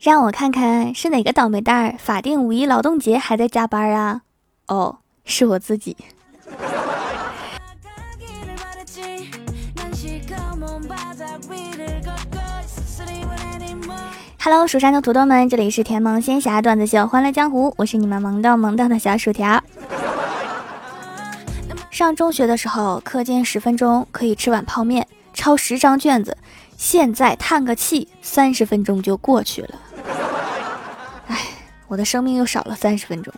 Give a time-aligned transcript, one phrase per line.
[0.00, 4.22] 让我看看是哪个倒霉蛋儿，法定五一劳动节还在加班啊？
[4.66, 5.94] 哦，是我自己。
[14.42, 19.62] Hello，蜀山的土豆们，这里是甜萌仙侠段子秀《欢乐江湖》，我是你们萌到萌到的小薯条。
[21.90, 26.38] 上中学的时候，课间十分钟可以吃碗泡面，抄十张卷子。
[26.78, 29.78] 现在叹个气，三十分钟就过去了。
[31.90, 33.34] 我的生命又少了三十分钟。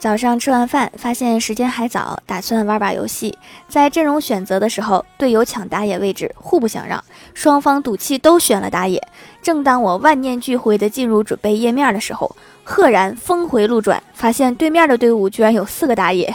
[0.00, 3.38] 早上吃完饭，发现时间还早，打算玩把游戏。
[3.68, 9.00] 在阵容选择的时候，队友抢打野位置，互不相让，双方赌气都选了打野。
[9.40, 16.34] 正当我万念俱灰的进入准备页面的时候，赫然峰回路转，发现对面的队伍居然有四个打野。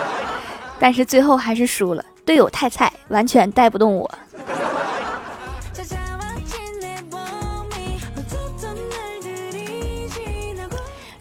[0.80, 4.10] 但是最后还是输了，队友太菜，完全带不动我。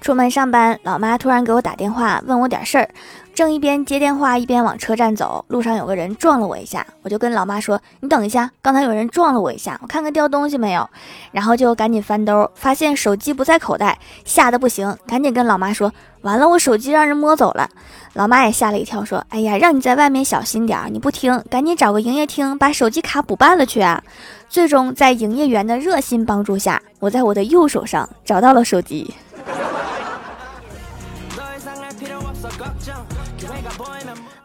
[0.04, 2.90] 出门上班，老妈突然给我打电话，问我点事儿。
[3.34, 10.86] 正一边接电话一边往车站走，路上有个人撞了我一下，我就跟老妈说：“你等一下，刚才有人撞了我一下，我看看掉东西没有。”
[11.32, 15.90] 然后就赶紧翻兜，发现手机不在口袋，吓得不行，赶紧跟老妈说
[16.24, 17.70] ：“完了，我手机让人摸走了。”
[18.12, 24.04] 老妈也吓了一跳，说：“哎呀，让你在外面小心点，你不听，赶紧找个营业厅把手机卡补办了去啊！”
[24.50, 29.14] 最终在营业员的热心帮助下，我在我的右手上找到了手机。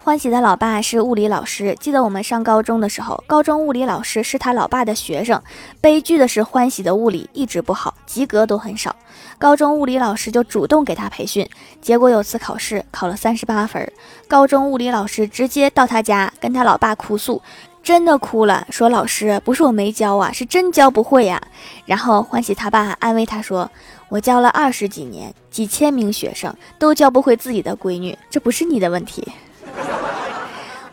[0.09, 5.39] 欢喜的老爸是物理老师，记得我们上高中的时候，高中物理老师是他老爸的学生。
[5.83, 8.97] 悲剧的是，欢喜的物理一直不好，及格都很少。
[9.37, 11.47] 高中物理老师就主动给他培训，
[11.83, 13.87] 结果有次考试考了三十八分，
[14.27, 17.43] 高中物理老师直接到他家跟他老爸哭诉，
[17.83, 21.39] 真的哭了，说老师不是我没教啊，是真教不会呀。
[21.85, 23.71] 然后欢喜他爸安慰他说。
[24.09, 29.31] 我教了二十几年，几千名学生都教不会自己的闺女，这不是你的问题。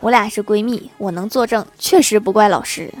[0.06, 2.94] 我俩是闺蜜，我能作证，确实不怪老师。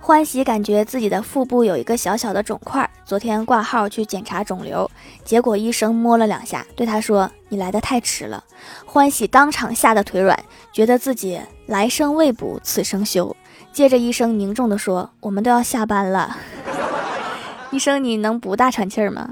[0.00, 4.90] 欢喜感觉自己的腹部有一个小小的肿块，昨天挂号去检查肿瘤，
[5.22, 8.42] 结果医生摸了两下，对他说：“你来的太迟了。”
[8.86, 10.42] 欢喜当场吓得腿软，
[10.72, 13.36] 觉得自己来生未卜，此生休。
[13.70, 16.38] 接着，医生凝重地说：“我们都要下班了。
[17.70, 19.28] ”医生，你能不大喘气儿吗？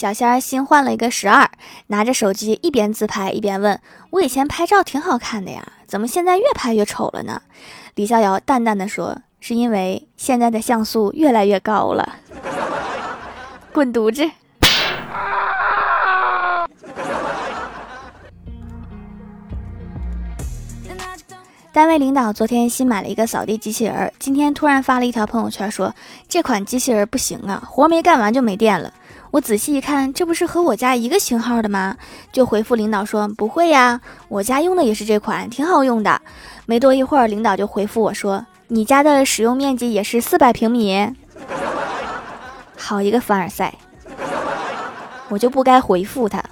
[0.00, 1.50] 小仙儿新换了一个十二，
[1.88, 3.78] 拿着手机一边自拍一边问
[4.08, 7.42] ：“我以前拍照挺好看的呀，怎么现在越拍越丑了呢？”
[7.96, 12.16] 李逍遥淡淡的说：“是因为现在的像素越来越高了。”
[13.74, 14.30] 滚犊子！
[21.74, 25.94] 单位领导昨天新买了一个扫地机器人，今天突然发了一条朋友圈说
[26.26, 28.90] 这款机器人不行啊，活没干完就没电了。
[29.32, 31.96] 我仔细一看，这不是和我家一个型号的吗？
[32.32, 36.20] 就回复领导说不会呀，我家用的也是这款，挺好用的。
[36.66, 41.14] 没多一会儿，领导就回复我说你家的使用面积也是四百平米。
[42.76, 43.72] 好一个凡尔赛，
[45.28, 46.42] 我就不该回复他。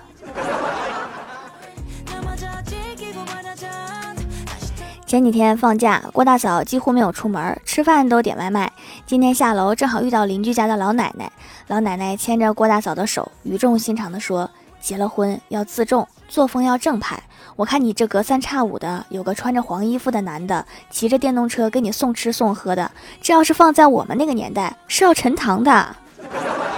[5.04, 8.70] 前几天放假，郭大嫂几乎没有出门，吃饭都点外卖。
[9.06, 11.32] 今天下楼正好遇到邻居家的老奶奶，
[11.68, 14.48] 老奶奶牵着郭大嫂的手，语重心长地说
[14.80, 17.22] ：“结了婚要自重，作风要正派。
[17.56, 22.90] 我看你这隔三差五的有个穿着黄衣服的男的骑着电动车给你送吃送喝的，
[23.20, 25.96] 这要是放在我们那个年代是要沉塘的。”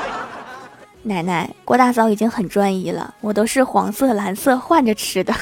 [1.04, 5.32] 奶奶，郭大嫂已经很专一了，我都是黄色、蓝色换着吃的。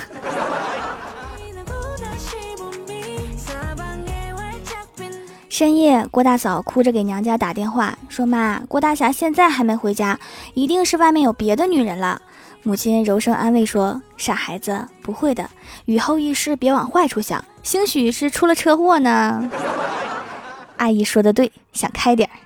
[5.59, 10.17] 深夜，郭大嫂哭着给娘家打电话，说：“妈，郭大侠现在还没回家，
[10.55, 12.23] 一定是外面有别的女人了。”
[12.63, 15.51] 母亲柔声安慰说：“傻孩子，不会的，
[15.87, 19.51] 雨后遇事别往坏处想，兴许是出了车祸呢。”
[20.79, 22.39] 阿姨说的对，想开点儿。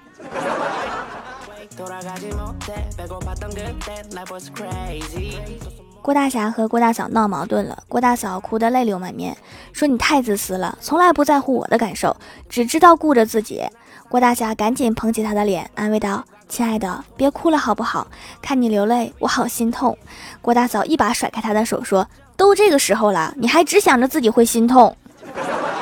[6.03, 9.37] 郭大侠和郭大嫂闹矛盾了，郭大嫂哭得泪流满面，
[9.73, 12.17] 说：“你太自私了，从来不在乎我的感受，
[12.49, 13.63] 只知道顾着自己。”
[14.11, 18.09] 郭大侠赶紧捧起她的脸，安慰道：“亲爱的，别哭了好不好？
[18.43, 19.97] 看你流泪，我好心痛。”
[20.43, 24.97] 郭大嫂一把甩开他的手，说：“都这个时候了，你还只想着自己会心痛？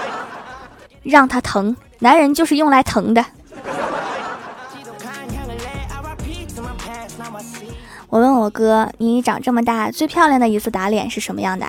[1.03, 3.25] 让他疼，男人就是用来疼的。”
[8.11, 11.65] 我问我哥：“你长这么大最漂亮的一次打脸是什么样的？”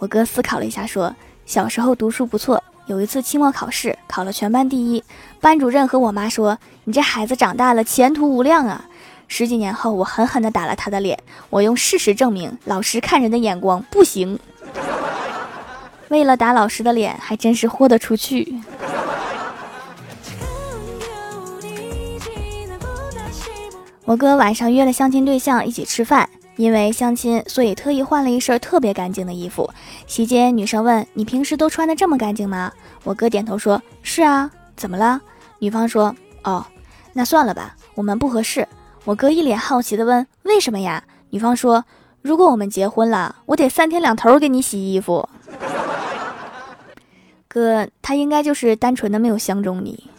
[0.00, 5.04] 我哥思考了一下，说：“小时候读书不错，有一次期末考试考了全班第一，
[5.38, 8.86] 班主任和我妈说：‘你这孩子长大了前途无量啊！’
[9.28, 11.18] 十几年后，我狠狠地打了他的脸，
[11.50, 14.38] 我用事实证明老师看人的眼光不行。
[16.08, 18.58] 为了打老师的脸，还真是豁得出去。”
[24.04, 29.70] 我哥晚上约了相亲对象一起吃饭，因为相亲，所以特意换了一身特别干净的衣服。
[30.08, 32.72] 席间，女生问：“你平时都穿的这么干净吗？”
[33.04, 35.20] 我哥点头说：“是啊。”怎么了？
[35.60, 36.66] 女方说：“哦，
[37.12, 38.66] 那算了吧，我们不合适。”
[39.04, 41.84] 我哥一脸好奇的问：“为什么呀？”女方说
[42.22, 45.28] ：“如果我们结婚了，我得三天两头给你洗衣服。”
[47.46, 50.10] 哥，他应该就是单纯的没有相中你。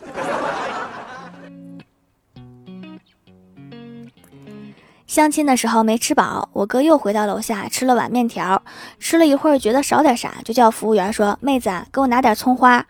[5.14, 8.60] 相亲的时候没吃饱，我哥又回到楼下吃了碗面条，
[8.98, 12.84] 吃了一会儿觉得少点啥，就叫服务员说：“妹子，给我拿点葱花。”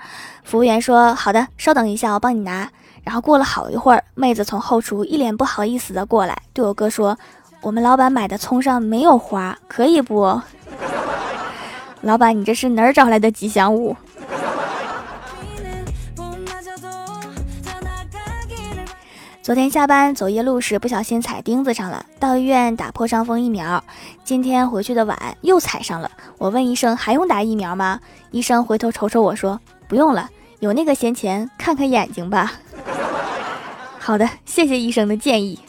[0.46, 2.70] 服务员说：“好的，稍等一下，我帮你拿。”
[3.04, 7.18] 然后过了好一会儿，妹子从后厨一脸不好意思的过来，对我哥说
[7.60, 10.40] ：“我们老板买的葱上没有花，可以不？”
[12.00, 13.98] 老板，你这是哪儿找来的吉祥物？
[19.44, 23.84] 昨天下班走夜路时不小心踩钉子上了，到医院打破伤风疫苗。
[24.24, 28.00] 今天回去的晚又踩上了，我问医生还用打疫苗吗？
[28.31, 30.30] 医生回头瞅瞅我说不用了，
[30.62, 32.54] 有那个闲钱看看眼睛吧。
[34.00, 35.60] 好的，谢谢医生的建议。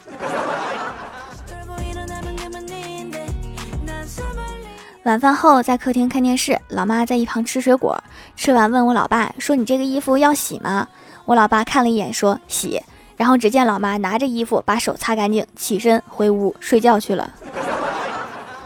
[5.03, 8.01] 晚饭后在客厅看电视，老妈在一旁吃水果，
[8.37, 10.87] 吃完问我老爸说你这个衣服要洗吗？
[11.25, 12.81] 我老爸看了一眼说洗。
[13.17, 17.31] 然后只见老妈拿着衣服，把手擦干净，起身回屋睡觉去了。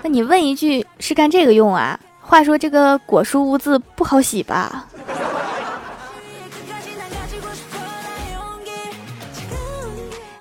[0.03, 1.99] 那你问一句，是干这个用啊？
[2.21, 4.88] 话说这个果蔬污渍不好洗吧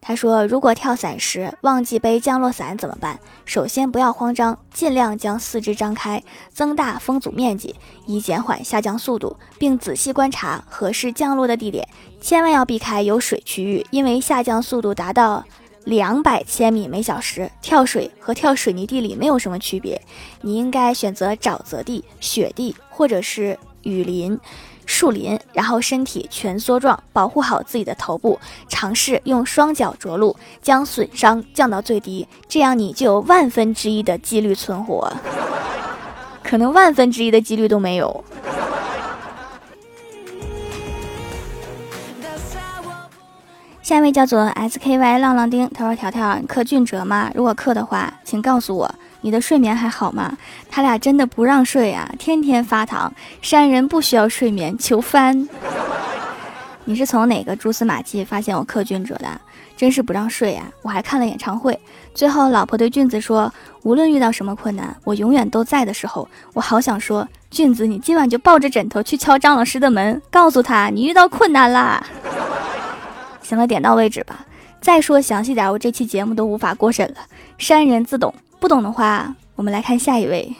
[0.00, 3.18] 他说：“如果跳伞时忘记背降落伞怎么办？
[3.44, 7.74] 首先不要慌张，尽量将四肢张开，增大风阻面积，
[8.06, 11.86] 以减缓下降速度，并仔细观察合适降落的地点。
[12.20, 15.44] 千万要避开有水区域，因为下降速度达到
[15.84, 20.00] 两百千米每小时，跳水和跳水泥地里没有什么区别。
[20.40, 24.38] 你应该选择沼泽地、雪地或者是雨林。”
[24.90, 28.40] 树林，然后身体蜷缩状，保护好自己的头部，
[28.70, 35.12] 尝试用双脚着陆，将损伤降到最低，这样你就有万分之一的几率存活，
[36.42, 38.24] 可能万分之一的几率都没有。
[43.82, 47.30] 下一位叫做 SKY 浪浪丁，他说：“条条，你克俊哲吗？
[47.34, 50.36] 如果克的话，请告诉我。”你的睡眠还好吗？
[50.70, 53.12] 他俩真的不让睡呀，天天发糖。
[53.42, 55.48] 山人不需要睡眠，求翻。
[56.84, 59.40] 你是从哪个蛛丝马迹发现我克俊哲的？
[59.76, 60.64] 真是不让睡呀！
[60.82, 61.78] 我还看了演唱会，
[62.12, 63.52] 最后老婆对俊子说
[63.84, 72.04] ：“无论遇到什么困难，我永远都在的时候，我好想说，俊子，你今晚就抱着枕头去敲张老师的门，告诉他你遇到困难啦。”
[73.40, 74.46] 行了，点到为止吧。
[74.80, 77.18] 再说详细点，我这期节目都无法过审了。
[77.56, 78.34] 山人自懂。
[78.60, 80.54] 不懂的话，我们来看下一位。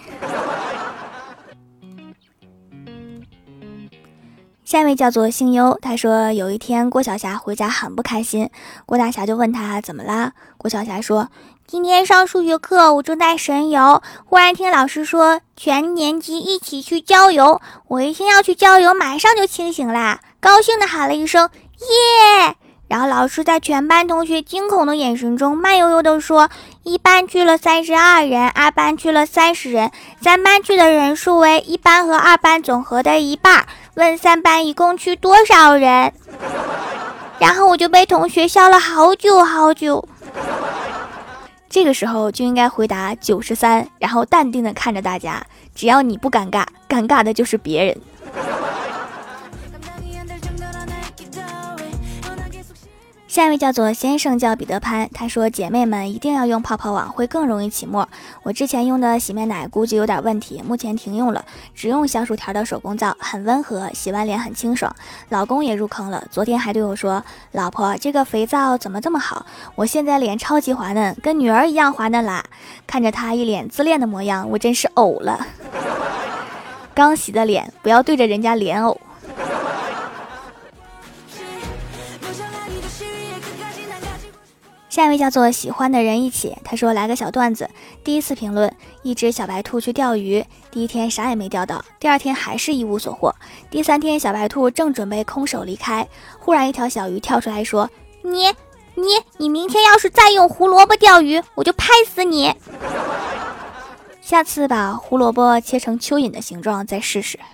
[4.65, 8.51] 下一位叫做星优，他说有一天郭晓霞回家很不开心，
[8.85, 10.33] 郭大侠就问他怎么啦？
[10.59, 11.29] 郭晓霞说
[11.67, 22.57] ：“今天上数学课，我正在神游，忽然听老师说全年级一起去郊游，我一听要去郊游，马上就清醒啦，高兴的喊了一声耶。”
[22.89, 26.49] 然后老师在全班同学惊恐的眼神中，慢悠悠地说
[26.85, 29.91] ：“一班去了三十二人，二班去了三十人，
[30.23, 33.67] 三班去的人数为一班和二班总和的一半。
[33.95, 36.13] 问三班一共去多少人？”
[37.39, 40.09] 然后我就被同学笑了好久好久。
[41.69, 47.95] 这个时候就应该回答九十三，然后淡定的看着大家，只要你不尴尬，尴尬的就是别人。
[53.39, 58.09] 下一位叫做先生叫彼得潘，他说姐妹们一定要用泡泡网，会更容易起沫。
[58.43, 64.93] 我之前用的洗面奶估计有点问题，目前停用了，只用小薯条的手工皂，很温和，洗完脸很清爽。
[65.29, 67.23] 老公也入坑了，昨天还对我说
[67.55, 69.47] ：“老婆，这个肥皂怎么这么好？
[69.77, 72.45] 我现在脸超级滑嫩，跟女儿一样滑嫩啦。”
[72.89, 75.47] 看着他一脸自恋的模样，我真是呕了。
[76.93, 78.97] 刚洗的脸，不要对着人家脸呕。
[84.89, 87.69] 下一位叫做喜欢的人一起，他说来个小段子。
[88.03, 93.35] 第一次评论，一只小白兔去钓鱼，第一天啥也没钓到，第二天还是一无所获。
[93.71, 97.89] 第三天，小白兔正准备空手离开，忽然一条小鱼跳出来说
[98.25, 98.49] ：“你
[98.95, 99.05] 你
[99.37, 102.55] 你，明天要是再用胡萝卜钓鱼，我就拍死你。
[104.23, 107.39] 下次把胡萝卜切成蚯蚓的形状再试试。”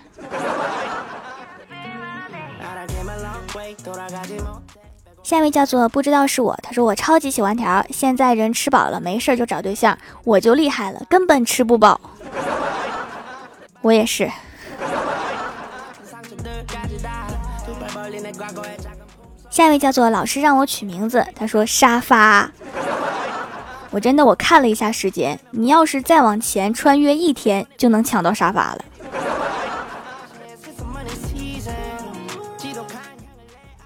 [5.24, 11.98] 下一位叫做不知道是我，他说我超级喜欢条，现在人吃饱了没事就找对象，我就厉害了，根本吃不饱。
[13.80, 14.30] 我也是。
[19.48, 22.50] 下一位叫做老师让我取名字，他说沙发。
[23.90, 28.84] 我真的我看了一下时间，你要是再往前穿越一天，就能抢到沙发了。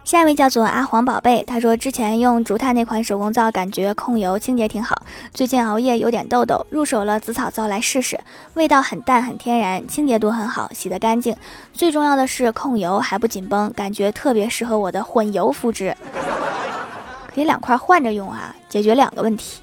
[0.08, 5.02] 下一位叫做阿黄宝贝，他说之前用竹炭那款手工皂，感觉控油清洁挺好。
[5.34, 8.18] 最近熬夜有点痘痘，入手了紫草皂来试试，
[8.54, 11.36] 味道很淡很天然，清洁度很好，洗得干净。
[11.74, 15.94] 最重要的是控油还不紧绷，感觉特别适合我的混油肤质，
[17.34, 19.60] 可以两块换着用啊，解决两个问题。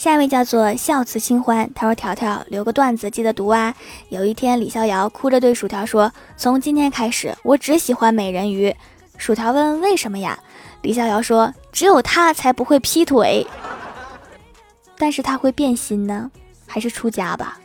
[0.00, 3.74] 下一位叫做笑辞清欢，他说：“条条留个段子，记得读啊。”
[4.08, 8.74] 有一天，李逍遥哭着对薯条说：“从今天开始，我只喜欢美人鱼。”
[9.18, 10.38] 薯条问：“为什么呀？”
[10.80, 13.46] 李逍遥说：“只有他才不会劈腿，
[14.96, 16.30] 但是他会变心呢，
[16.66, 17.60] 还是出家吧。”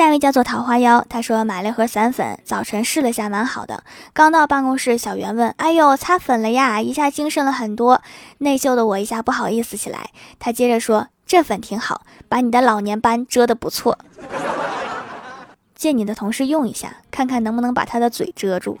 [0.00, 3.84] 下一位叫做桃花妖，他说买了盒散粉，早晨试了下，蛮好的。
[4.14, 8.00] 刚到办公室，小袁问：“哎呦，擦粉了呀？”一下精神了很多。
[8.38, 10.08] 内秀的我一下不好意思起来。
[10.38, 13.98] 他接着说：“这粉挺好，把你的老年斑遮得不错。
[15.74, 18.78] 借你的同事用一下，看看能不能把他的嘴遮住。”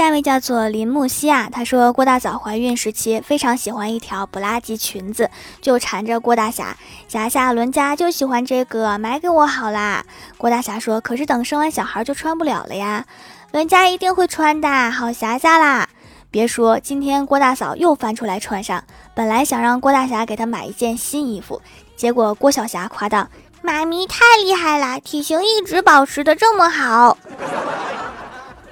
[0.00, 5.30] 下一位叫做林木西亚，他说郭大嫂怀孕时期非常喜欢一条布拉吉裙子，
[5.60, 6.74] 就缠着郭大侠，
[7.06, 10.02] 侠侠伦家就喜欢这个，买给我好啦。
[10.38, 13.04] 郭大侠说，可是等生完小孩就穿不了了呀，
[13.52, 15.86] 伦家一定会穿的，好侠侠啦。
[16.30, 21.60] 别说，今天郭大嫂又翻出来穿上，本来想让郭大侠给她买一件新衣服，
[21.94, 23.28] 结果郭小霞夸道
[23.60, 27.18] ：“妈咪太厉害了，体型一直保持的这么好。”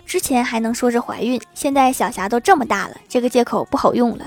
[0.08, 4.24] 之前还能说是怀孕，现在小霞都这么大了，这个借口不好用了。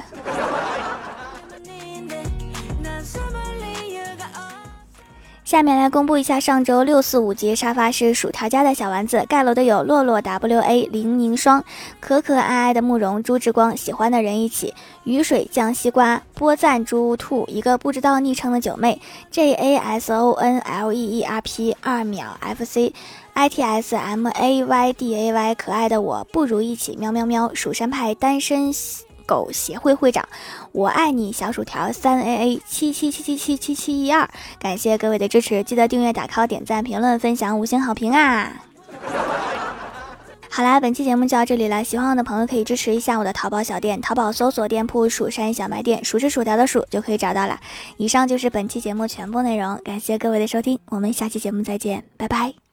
[5.44, 11.62] 下面来公布一下上周六四五级沙发是薯条家的小丸子，盖楼的有洛洛 W A 林凝霜、
[12.00, 14.74] 可可爱爱的慕容朱之光，喜欢的人一起
[15.04, 22.94] 雨水酱西瓜波赞猪兔，一个不知道昵称的九妹 J A S O N L E E R P 二秒 F C。
[23.34, 27.52] I t s m a y d a y，可爱的我不如一起喵喵喵。
[27.54, 28.72] 蜀山派单身
[29.26, 30.28] 狗协会会长，
[30.72, 38.52] 我爱你小薯条三 a a 七七七七七七七一二，感谢各位的支持，记得订阅、打 call、点赞、评论、分享、五星好评啊！
[40.50, 47.58] 好啦，本期节目就到这里了，喜欢我的朋友可以支持一下我的淘宝小店，淘宝搜索店铺“蜀山小卖店”，数是薯条的数就可以找到了。
[47.96, 52.71] 以上就是本期节目全部内容，感谢各位的收听，我们下期节目再见，拜拜。